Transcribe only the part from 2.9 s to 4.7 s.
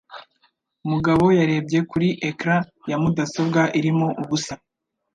mudasobwa irimo ubusa.